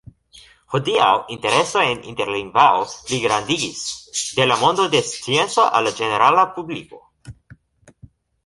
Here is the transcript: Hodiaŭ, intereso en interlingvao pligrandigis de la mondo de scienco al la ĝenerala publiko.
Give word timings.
Hodiaŭ, 0.75 1.09
intereso 1.33 1.83
en 1.89 1.99
interlingvao 2.13 2.87
pligrandigis 3.09 3.83
de 4.41 4.49
la 4.53 4.59
mondo 4.65 4.89
de 4.97 5.03
scienco 5.13 5.69
al 5.81 5.89
la 5.89 5.97
ĝenerala 6.01 6.51
publiko. 6.57 7.05